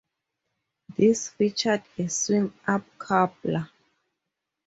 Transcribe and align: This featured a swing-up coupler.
This 0.97 1.29
featured 1.29 1.83
a 1.95 2.09
swing-up 2.09 2.83
coupler. 2.97 3.69